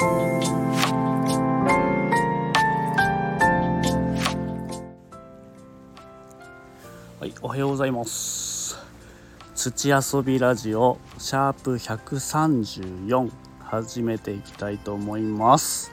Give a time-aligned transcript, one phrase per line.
[0.00, 0.06] は
[7.26, 8.78] いおはようございます。
[9.56, 15.90] 土遊びラジオシャープ134始めていきたいと思います。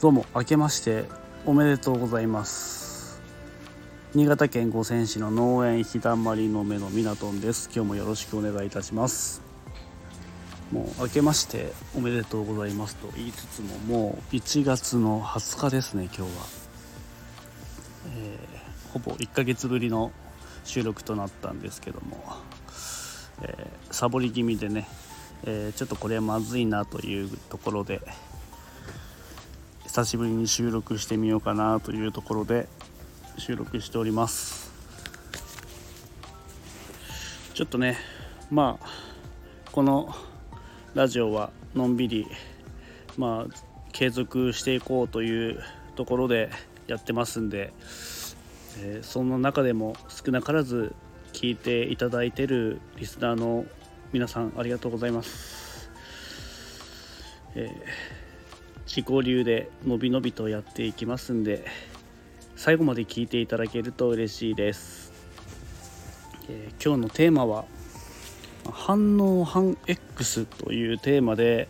[0.00, 1.04] どうも明けまして
[1.44, 3.20] おめでとうございます。
[4.14, 7.68] 新潟県五泉市の農園日だまりの目のみなとんです。
[7.74, 9.43] 今日もよろしくお願いいたします。
[10.72, 16.28] もう明けましておめでとうございますと言いつつももう1月の20日ですね今日は、
[18.16, 20.12] えー、ほぼ1ヶ月ぶりの
[20.64, 22.24] 収録となったんですけども、
[23.42, 24.88] えー、サボり気味でね、
[25.44, 28.00] えー、ちょっとこれはまずいなというところで
[29.84, 32.68] 久しぶりに収録してみようかなというところで
[33.38, 34.72] 収録しております。
[37.54, 37.96] ちょっとね
[38.50, 38.86] まあ
[39.70, 40.12] この
[40.94, 42.26] ラジオはのんびり
[43.16, 43.54] まあ
[43.92, 45.62] 継続していこうという
[45.96, 46.50] ところで
[46.86, 47.72] やってますんで、
[48.80, 50.94] えー、その中でも少なからず
[51.32, 53.64] 聞いていただいてるリスナーの
[54.12, 55.90] 皆さんありがとうございます。
[57.54, 58.24] えー
[58.86, 61.64] 自己流でのびのびとやっていきますんで
[62.54, 65.12] 最後まで聞いていただけると嬉しいです、
[66.48, 67.64] えー、今日のテーマは
[68.70, 71.68] 反応反 X というテーマで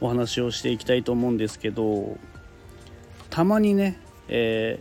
[0.00, 2.16] お話をしていきたいと思うんですけど
[3.30, 4.80] たまにね、え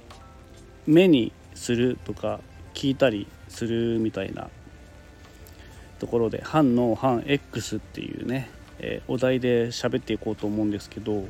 [0.88, 2.40] ー、目にするとか
[2.74, 4.50] 聞いたりするみたいな
[6.00, 8.50] ところで反応反 X っていうね
[8.80, 11.26] えー、お題で喋っていこうと思うんですけど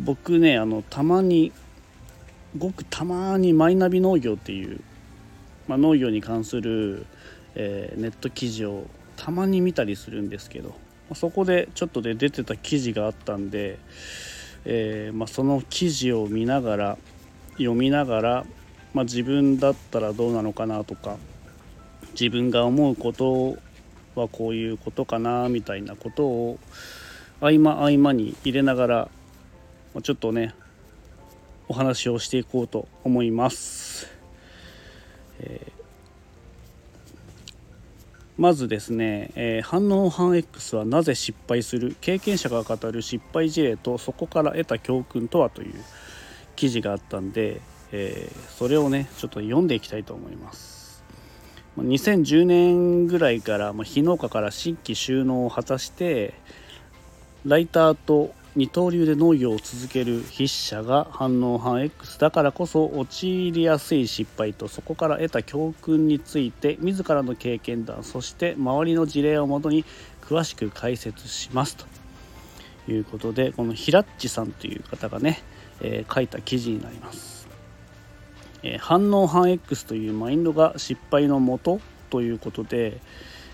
[0.00, 1.52] 僕ねあのたまに
[2.56, 4.80] ごくたまにマイナビ農業っていう、
[5.68, 7.04] まあ、農業に関する、
[7.56, 8.84] えー、ネット記事を
[9.16, 10.74] たまに見たりするんですけど
[11.14, 13.78] そこでちょっとで出てた記事があったんで、
[14.64, 16.98] えー、まあ、その記事を見ながら
[17.52, 18.46] 読みながら、
[18.92, 21.16] まあ、自分だったらどうなのかなとか
[22.12, 23.56] 自分が思うこと
[24.20, 26.58] はこういうことかなみたいなことを
[27.40, 29.08] 合間合間に入れながら
[30.02, 30.54] ちょっとね
[31.68, 34.06] お話をしていこうと思います。
[35.40, 35.85] えー、
[38.38, 41.96] まずですね、えー、反応反 X はなぜ失敗する？
[42.00, 45.74] 経験者が語る失敗事例とそこから得た教訓とはという
[46.54, 51.02] 記事があったんで、えー、それをねちょっと読んでいきたいと思います。
[51.78, 56.32] 2010年ぐらいから、まあ、非農家から新規収納を果たして
[57.44, 69.84] ライターと二刀流で農業を続ける筆者が反応反 X だからこそ陥りやすい失敗とそこから得た教訓について自らの経験談そして周りの事例をもとに
[70.22, 71.84] 詳しく解説しますと
[72.90, 75.42] いうことでこのひらっちさんという方がね、
[75.82, 77.46] えー、書いた記事になります。
[78.62, 83.00] え反応反 X というマインドが失敗のもとということで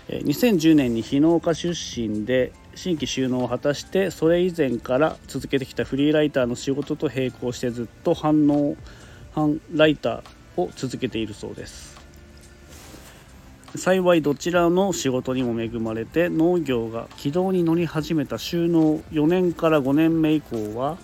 [0.07, 8.75] 2010年に非農家出身で新規収納を果たしてそれ以前から続けてきたフリーライターの仕事と並行してずっと反応
[9.33, 11.93] 反ライターを続けているそうです。
[13.75, 20.97] 幸いどちらの仕事にも恵まれて農業が軌道に乗り始めた収納4年から5年目以降は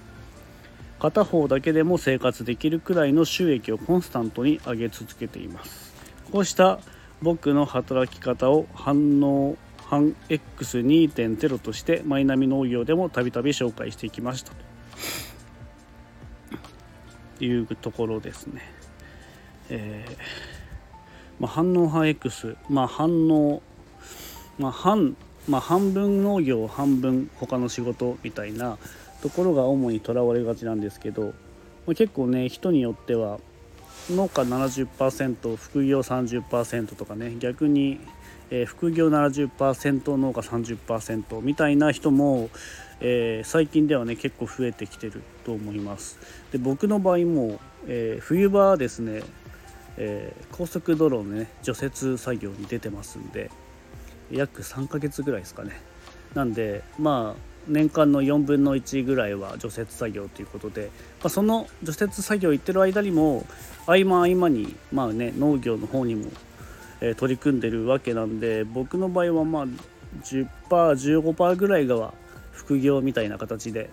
[1.00, 5.94] 片方だけでも生活できるくらいの収益をコンスタントに上げ続けています。
[6.32, 6.80] こうした
[7.24, 9.58] 僕の働き方を反応
[9.90, 14.52] 反 X2.0 としてマイナビ農業でもたびたび紹介していきました。
[17.40, 18.62] というところですね、
[19.70, 20.18] えー
[21.40, 23.62] まあ、反応反 X まあ反応
[24.60, 25.16] まあ半
[25.48, 28.78] まあ半分農業半分他の仕事みたいな
[29.22, 31.32] ところが主にとらわれがちなんですけど、ま
[31.92, 33.40] あ、結構ね人によっては
[34.12, 38.00] 農家70%副業30%とかね逆に、
[38.52, 42.50] えー、副業70%農家30%みたいな人も、
[43.00, 46.20] えー、最近ではね結構増えてきてると思います。
[46.52, 49.24] で僕の場合も、えー、冬場ですね、
[49.98, 53.52] え高速道路のね除雪作業に出てますんで
[54.32, 55.82] 約3ヶ月ぐらいですかね。
[56.34, 60.90] なんでまあ年間の4分の1ぐらいは除雪作業ということで、
[61.22, 63.46] まあ、その除雪作業行ってる間にも
[63.86, 66.32] 合間合間に、まあね、農業の方にも、
[67.02, 69.68] え、取り組んでるわけなんで僕の場合はまあ
[70.24, 72.14] 10%15% ぐらいが
[72.52, 73.90] 副業みたいな形で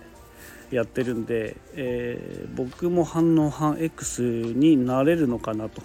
[0.71, 5.81] やってるんで、えー、僕も反応反 X になれるのかなと。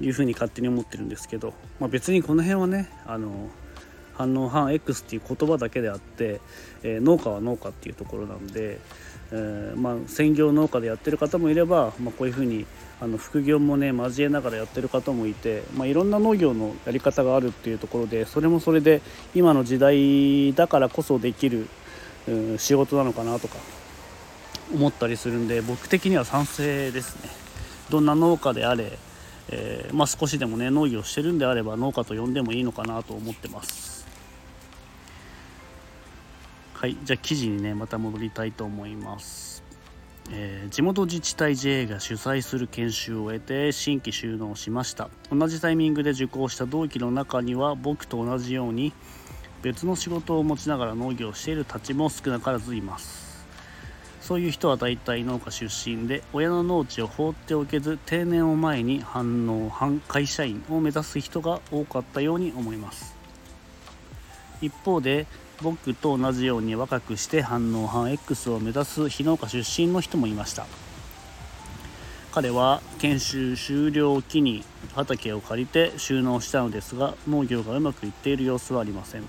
[0.00, 3.48] いうふうに勝手に思ってるんですけど、まあ、別にこの辺はねあの
[4.14, 6.40] 反応反 X っていう言葉だけであって、
[6.82, 8.78] えー、農家は農家っていうところなんで、
[9.32, 12.66] えー、まあ、専業農家でやってる方もいれば、まあ、こういうふうに
[13.00, 19.02] あの副業もね交えながらやってる方もいて、まあ、いろんな農業のやり方があるっていうところでそれもそれで
[19.34, 21.68] 今の時代だからこそできる、
[22.28, 23.56] うん、仕事なのかなとか
[24.72, 27.30] 思ったりするんで僕的には賛成ですね。
[27.90, 28.98] どんな農家であれ
[29.50, 33.93] えー、まあ、少しでもね農業してるんであれば農家と呼んでもいいのかなと思ってます
[36.84, 39.64] はいじゃあ記事にねまた戻りたいと思います。
[40.30, 45.08] えー、地元自治体 JA が主催する研修を終えて新規収納しました。
[45.32, 48.92] 同じタイミングで受講した同期の中には僕と同じように
[49.62, 53.46] 別の仕事を持ちながら農業をしているたちも少なからずいます。
[54.20, 63.16] そういう人は大体農家出身で親の農地を放っておけず定年を前に反応反会社員を目指す人が多かったように思います。
[64.60, 65.26] 一方で
[65.62, 70.66] 僕と同じように若くして反応反 X を目指す非農家出身の人もいました。
[72.32, 74.64] 彼は研修終了を機に
[74.96, 79.22] 畑を借りて収納したのですが農業がうまくいっている様子はありません。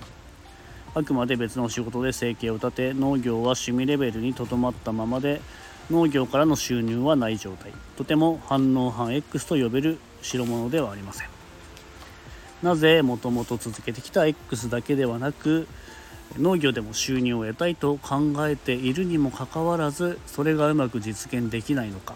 [0.94, 5.40] あくまで別の仕事で生計を立て農業は趣味レベルにとどまったままで
[5.90, 7.72] 農業からの収入はない状態。
[7.96, 11.28] とても反応反 X と呼べる代物ではありません。
[12.62, 15.68] なぜもともと続けてきた X だけではなく
[16.38, 22.14] 農業でも収入を得たいと考えているにもかかわらずそれがうまく実現できないのか。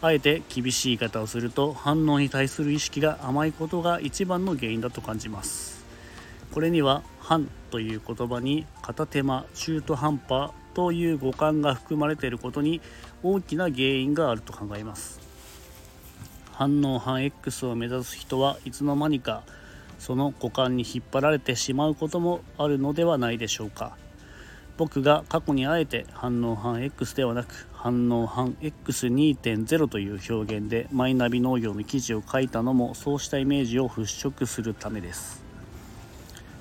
[0.00, 5.84] あえて厳しい言い方をすると反応に対する意識が甘いことが一番の原因だと感じます。
[6.52, 12.80] これには反という言葉に片手間中途半端という語感が含まれていることに
[13.22, 15.20] 大きな原因があると考えます。
[16.52, 19.42] 反応反 X を目指す人はいつの間にか
[19.98, 23.96] その股間に引っ張られてしまうこともあるのではないでしょうか。
[24.76, 35.42] 僕が過去にあえて反応反 X ではなく反応反 X2.0 という表現でマイナビ農業の記事を書いたのもそうしたイメージを払拭するためです。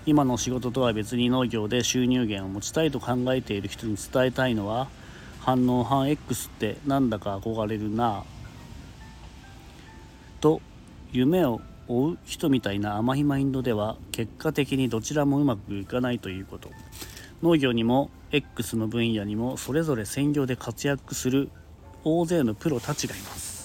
[0.08, 4.88] 今の仕事とは別に農業で収入源を持ちたいと考えている人に伝えたいのは
[5.42, 8.24] 反応反 X ってなんだか憧れるなぁ。
[10.42, 10.62] と
[11.12, 16.70] 夢を追う人みたいな甘いマインドでは結果的にどちらもうまくいかないということ。
[17.42, 21.50] 農業にも X の分野にもそれぞれ専業で活躍する
[22.04, 23.58] 大勢のプロたちがいます。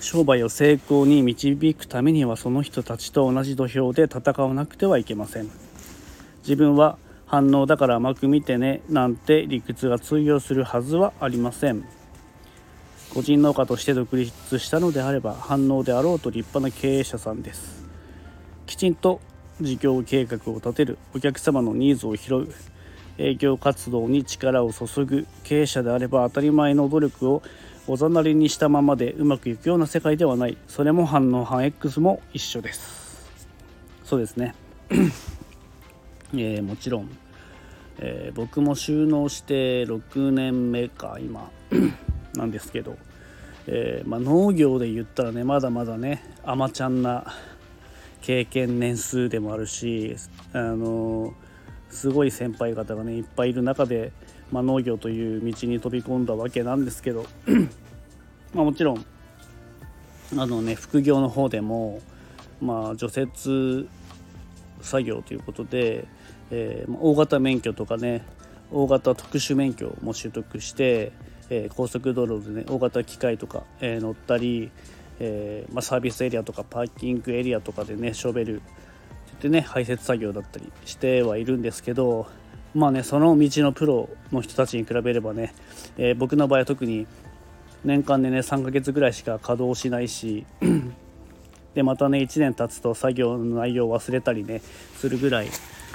[0.00, 5.50] 商売を成功に導くためにはその人たちと同じ土俵で戦わなくてはいけません。
[6.42, 11.84] 自分は反応だから甘く見てねなんて理屈が通用するはずはありません。
[13.12, 17.84] 個人農家として独立したのであれば反応であろうと立派な経営者さんです。
[18.66, 19.20] きちんと
[19.60, 22.48] 事業計画を立てるお客様のニーズを拾う
[23.18, 27.42] 営業活動に力を注ぐ経営者であれば当たり前の努力を
[27.86, 30.56] おざなりにしたままでうまくいくような世界ではない。
[30.68, 33.28] それも反応反 X も一緒です。
[34.04, 34.54] そうですね。
[36.32, 37.10] えー、もちろん、
[37.98, 41.50] えー、僕も収納して6年目か今。
[42.34, 42.96] なんですけど、
[43.66, 47.32] えー、まあ、農業で言ったらねまだまだね甘ちゃんな
[48.22, 50.16] 経験年数でもあるし
[50.52, 51.34] あの
[51.90, 54.12] すごい先輩方がねいっぱいいる中で、
[54.52, 57.26] まあ、農業という道に飛び込んだわけなんですけど
[58.54, 59.04] まあ、もちろん
[60.36, 62.00] あのね副業の方でも、
[62.60, 63.88] まあ、除雪
[64.80, 66.06] 作業ということで、
[66.50, 68.24] えー、大型免許とかね
[68.70, 71.12] 大型特殊免許も取得して、
[71.50, 74.70] えー、高速道路でね大型機械とか、えー、乗ったり、
[75.18, 78.62] えまあ、サービスエリアとかパーキングエリアとかでねショベル
[79.40, 82.26] でね排雪作業だったりしてはいるんですけど
[82.74, 85.52] まあねその道のプロの人たちに比べればね、
[85.98, 87.06] え僕の場合は特に
[87.84, 90.46] 年間でね3ヶ月ぐらいしか稼働しないし
[91.74, 94.60] でまたね1年経つと作業の内容を忘れたりね
[94.96, 95.48] するぐらい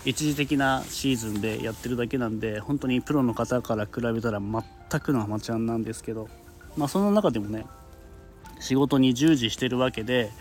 [0.06, 6.30] 一時的なシーズンでやってるだけなんで本当にプロの方から比べたら全くのアマチュアなんですけど
[6.78, 7.66] まあその中でもね
[8.60, 10.32] 仕事に従事してるわけで、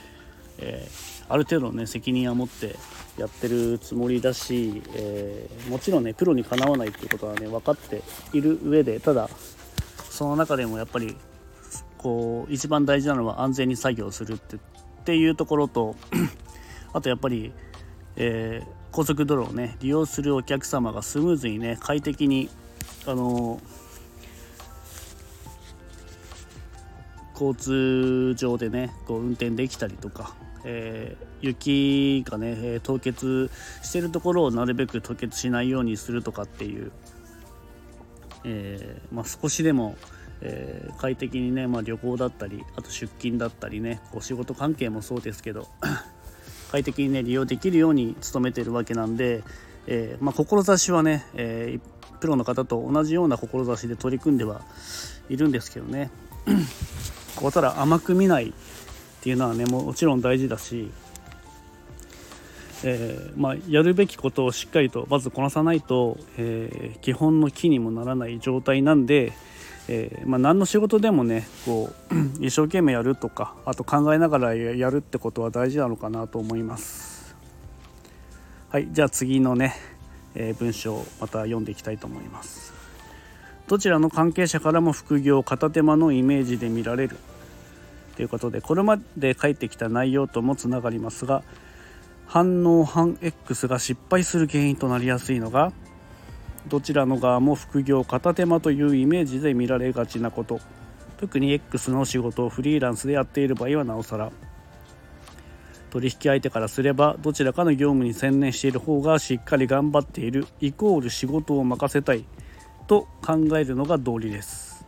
[0.58, 2.76] えー、ある程度ね責任は持って
[3.18, 8.02] やってるつもりだし、えー、もちろんねプロにかなわないっていうことはね分かって
[8.32, 9.30] いる上でただ
[10.10, 11.16] その中でもやっぱり
[11.96, 14.58] こう一番大事なのは安全に作業するってっ
[15.04, 15.96] ていうところと
[16.92, 17.52] あとやっぱり、
[18.16, 22.48] えー、高速道路をね利用するお客様がスムーズにね快適に
[23.08, 23.60] あの
[27.32, 33.50] 交通上でねこう運転できたりとか、えー、雪がね凍結
[33.82, 36.92] してるところをなるべく凍結しないようにするとかっていう、
[38.44, 39.96] えー、まあ、少しでも、
[40.40, 45.66] えー、快適にね、まあ、旅行だったりあと出勤だったりねこう仕事関係もそうですけど
[46.74, 49.44] 快適にね利用できるように努めてるわけなんで、
[49.86, 51.78] えまあ、志はね、え
[52.18, 54.62] プロの方と同じような志で取り組んでは
[55.28, 56.10] いるんですけどね。
[57.36, 58.52] こうただ甘く見ないっ
[59.22, 60.90] ていうのはねもちろん大事だし、
[62.82, 69.32] えー、まあ、やるべきことをしっかりとまずこなさないと、え、基本の木にもならない状態なんで、
[69.88, 72.14] えー、まあ、何の仕事でもねこう
[72.44, 77.34] 一生懸命やるとかあと考えながらやるってことは大事なのかなと思います。
[78.70, 79.74] はいじゃあ次のね、
[80.34, 82.72] え文章また読んでいきたいと思います。
[83.68, 87.16] どちらの関係者からも副業片手間のイメージで見られる？
[88.16, 91.42] ということでこれまで書いてきた内容ともつながりますが
[92.26, 95.72] 反応反 X が失敗する原因となりやすいのが
[96.68, 100.60] どちらの側も副業片手間というイメージで見られがちなこと。
[101.18, 104.30] 特に X の仕事をフリーランスでやっている場合はなおさら。
[105.90, 112.24] 取引相手からすればどちらかの業務に専念している方がしっかり頑張っているイコール仕事を任せたい
[112.88, 114.84] と考えるのが道理です。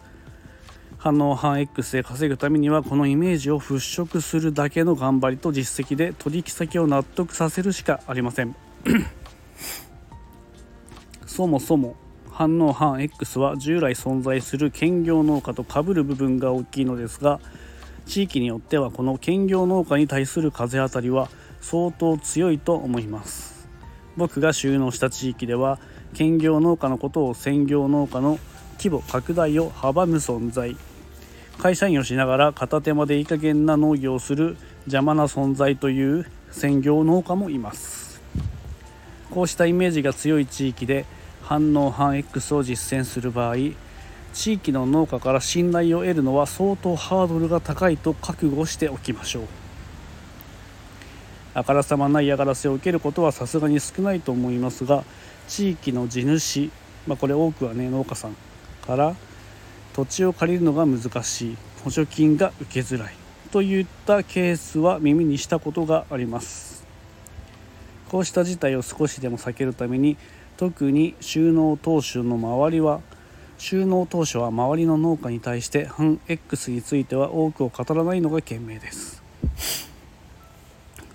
[0.99, 8.57] 反応反 X で稼ぐためにはこのイメージを払拭するだけの頑張りと実績で取引先を納得させるしかありません。
[11.37, 11.97] そもそも
[12.31, 17.41] 反応反 X は従来存在する兼業農家と被る部分が大きいのですが
[18.07, 21.29] 地域によってはこの兼業農家に対する風当たりは
[21.61, 23.69] 相当強いと思います。
[24.17, 25.79] 僕が収納した地域では
[26.15, 28.39] 兼業農家のことを専業農家の
[28.79, 30.75] 規模拡大を阻む存在。
[31.59, 38.23] 会社員をしながら片手間でいい加減な農業をする邪魔な存在という専業農家もいます。
[39.31, 41.05] こうしたイメージが強い地域で
[41.47, 43.55] 反応反 X を実践する場合
[44.33, 49.45] 地域の農家から信頼を得るのは相当ハードルが高いと覚悟しておきましょう。
[51.55, 55.05] あからさまな嫌がらせを受けることはさすがに少ないと思いますが
[55.49, 56.71] 地域の地主、
[57.07, 58.37] まあ、これ多くはね農家さん
[58.85, 59.15] から
[59.95, 63.15] 土地を借りるのが難しい補助金が受けづらい
[63.53, 66.85] といったケースは耳にしたことがあります。
[68.09, 70.17] こうした事態を少しでも避けるために
[70.57, 73.01] 特に収納当初の周りは
[73.59, 79.23] 収納当初は周りの農家に対して反 X については多くを語らないのが賢明です。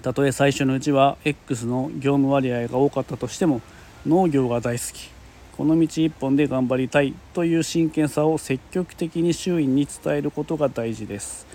[0.02, 3.62] たとえ最初のうちは X の業務割合が多かったとしても
[4.08, 5.10] 農業が大好き。
[5.56, 11.46] この道一本で頑張りたいという真剣さを積極的に周囲に伝えることが大事です。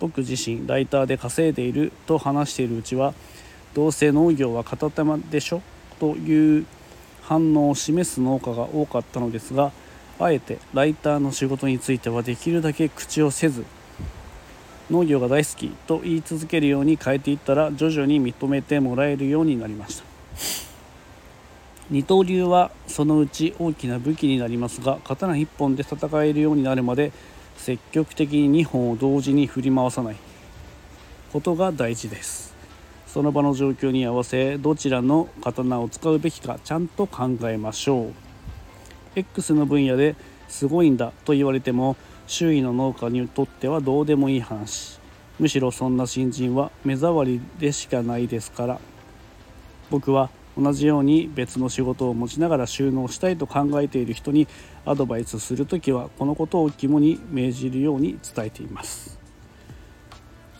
[0.00, 3.14] 僕自身ライターで稼いでいると話しているうちは
[3.74, 5.62] どうせ農業は片手間でしょ？
[6.00, 6.66] という
[7.22, 9.72] 反応を示す農家が多かったのですが
[10.18, 13.64] あえてライターの仕事についてはできるだけ口をせず
[14.90, 20.04] 農業が大好きと言い続けるように変えていったら徐々に認めてもらえるようになりました。
[21.90, 27.12] 二刀流はそのうち大きな武器になりますが刀1本で戦えるようになるまで
[27.56, 30.16] 積極的に2本を同時に振り回さない
[31.32, 32.51] ことが大事です。
[33.12, 38.12] その場の状況に合わせどちらの刀を使うべきかちゃんと考えましょう。
[39.16, 40.16] X の分野で
[40.48, 44.98] すごいんだと言われても周囲の農家にとってはどうでもいい話。
[45.38, 48.80] むしろそんな新人は目障りでしかないですから。
[49.90, 54.48] 僕は同じように別の仕事を持ちながら収納したいと考えている人に
[54.86, 59.18] アドバイスする時はこのことを肝に銘じるように伝えています。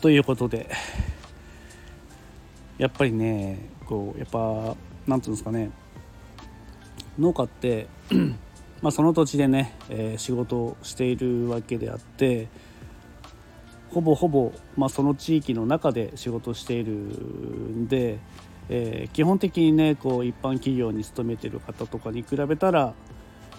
[0.01, 0.69] ということで
[2.77, 4.75] やっぱりねこうやっぱ何て
[5.07, 5.71] 言うんですかね
[7.17, 7.87] 農家って
[8.81, 12.47] まあその土地でね、えー、仕事をしているわけであって
[13.91, 18.19] ほぼほぼ、まあ、その地域の中で仕事しているんで
[18.69, 22.93] えー、基本的にねこう一般企業に勤めてる方とかに比べたら、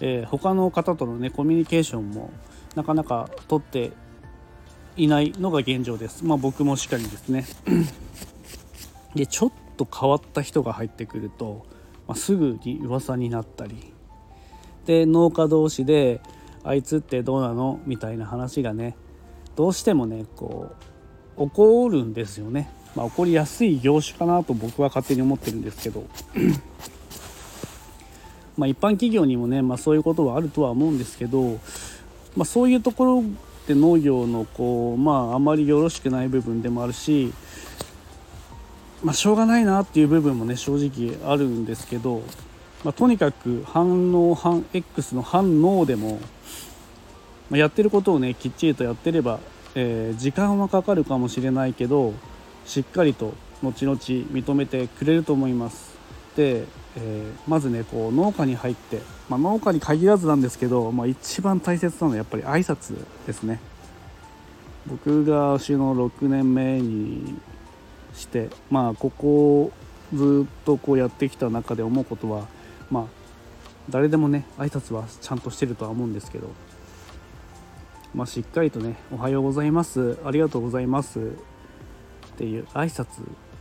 [0.01, 2.31] えー、他の方とのねコミュニケーションも
[2.75, 3.91] なかなか取って
[4.97, 6.23] いないのが現状です。
[6.23, 7.45] まあ僕もしっかりですね。
[9.15, 11.65] でちょっと変わった人が入ってくると、
[12.07, 13.93] まあ、すぐに噂になったり。
[14.85, 16.21] で農家同士で
[16.63, 17.79] あいつってどうなの？
[17.85, 18.95] みたいな話がね
[19.55, 20.75] どうしてもねこ
[21.37, 22.69] う起こるんですよね。
[22.95, 26.05] まあ、起こりやすい業種かなと僕は勝手に思ってるんですけど。
[28.57, 31.59] まあ一般企業にもね、まあ、そういうことはあるとは思うんですけど、
[32.37, 33.23] まあ、そういうところ
[33.67, 37.33] で農業のこう、まあ、あまりよろしくない部分でもあるし
[39.05, 42.23] まあ、しょうがないなっていう部分もね正直あるんですけど、
[42.83, 46.19] まあ、とにかく反応反 X の反応でも、
[47.51, 49.39] まあ、やってることをねきっちりとやってれば、
[49.75, 52.15] えー、時間はかかるかもしれないけど
[52.65, 55.93] しっかりと後々認めてくれると思います。
[56.35, 56.65] で、
[56.97, 62.97] えー、まずねこう農家に入って、まあ、農家に限らずなんですけど、まあ、一番大切なのはやっぱり挨拶
[63.27, 63.59] ですね。
[64.87, 67.35] 僕が牛の6年目に
[68.15, 69.71] してまあここ
[70.13, 72.47] ずっとこうやってきた中で思うことは
[72.89, 73.05] まあ
[73.89, 76.49] 誰でもね挨拶はちゃんとしてるとは思うんですけど、
[78.13, 83.07] まあ、しっかりとね「おはようございます」「ありがとうございます」っていう挨拶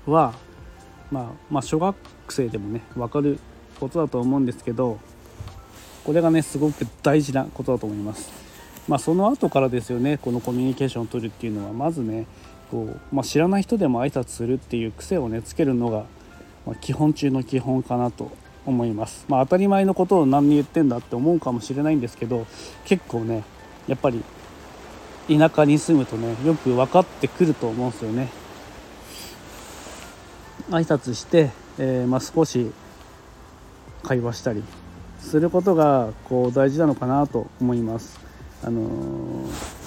[0.07, 0.35] は、
[1.11, 1.97] まあ、まあ小学
[2.29, 3.39] 生でもね分かる
[3.79, 4.99] ことだと思うんですけど
[6.05, 8.45] これがねすごく大事なことだと思います。
[8.87, 12.27] まあ、その後からですよねこのコミュニケーションを取るっていうのはまずね
[12.75, 16.07] こう、まあ、知らない人でも挨拶するっていう癖をねつけるのが、
[16.67, 18.33] ま、基本中の基本かなと
[18.67, 22.49] 思います、まあ、当たり前のことを何に言ってんだって思うかもしれないんですけど
[22.85, 23.45] 結構ね
[23.87, 24.25] やっぱり
[25.29, 28.29] 田舎に住むとねよく分かってくると思うんですよね。
[30.71, 32.73] 挨拶して、えー、まあ、少し
[34.03, 34.65] 会話したり
[35.21, 38.19] することがこう大事なのかなと思います。
[38.65, 39.84] あのー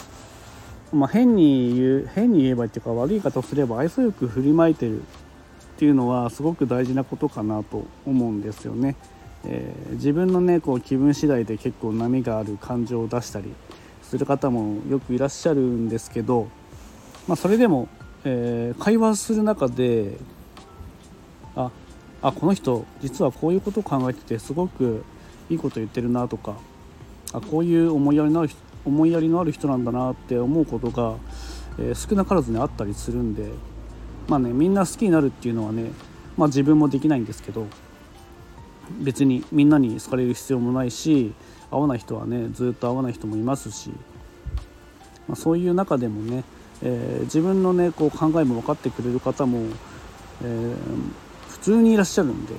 [0.94, 5.03] まあ、変に言う変に言えばっていうか悪い方をすれば愛想よく振りまいてるっ
[5.77, 8.96] ていうのはすごく大事なことかなと思うんですよね。
[9.46, 13.53] えー、自分のねこう気分次第で結構波がある感情を出したり
[14.01, 16.48] する方もよくいらっしゃるんですけど、
[17.27, 17.88] まあ、それでも、
[18.24, 20.17] えー、会話する中で
[21.56, 21.72] あ
[22.22, 25.03] あこの人実はこういうことを考えててすごく
[25.50, 26.56] いいこと言ってるなとか
[27.34, 31.15] あこういう思いやりのある人思いやりのある人なんだなって思うことが、
[31.77, 33.50] えー、少なからずねあったりするんで
[34.27, 35.91] まあねみんな好きになるっていうのはね
[36.38, 37.67] まあ自分もできないんですけど
[39.01, 41.34] 別にみんなに好かれる必要もないし
[41.70, 43.89] 合わない人はねずっと合わない人もいますし、
[45.27, 46.46] まあ、そういう中でもね、
[46.81, 49.59] えー、自分のねこう考えも分かってくれる方も、
[50.44, 50.75] えー、
[51.50, 52.53] 普通にいらっしゃるんで、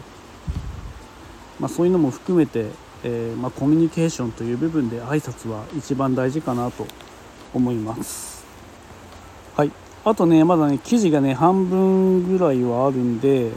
[1.59, 2.67] まあ、そういうのも含めて
[3.05, 6.87] えー、まあ、コミュニケーションという部分で挨拶は一番大事かなと
[7.55, 8.45] 思います。
[9.57, 9.73] はい。
[10.05, 13.51] あとねまだね記事がね半分ぐらいはあるんで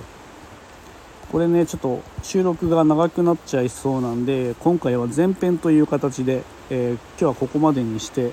[1.31, 8.31] これねちょっと収録が長くなっちゃいそうなんで今回は前編という形で、えー、今日はここまでにして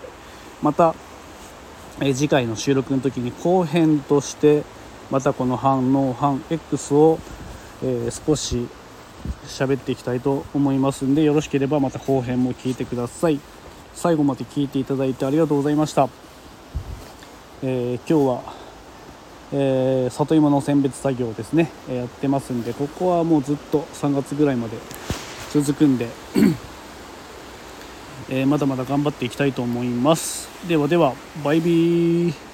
[0.62, 0.94] また、
[2.00, 4.64] えー、次回の収録の時に後編として
[5.10, 7.18] またこの反応反 X を、
[7.82, 8.68] え少し
[9.46, 13.40] 喋っていきたいと思いますんでよろしければまた後編も聞いてください。
[13.98, 16.08] 最後まで聞いていただいてありがとうございました、
[17.64, 18.54] えー、今日は、
[19.52, 24.76] えー、里芋の選別作業ですね、えやってますんでここはもうずっと3月ぐらいまで
[25.50, 26.06] 続くんで
[28.30, 30.48] えー、まだまだ頑張っていきたいと思います。
[30.68, 32.47] ではではバイビー。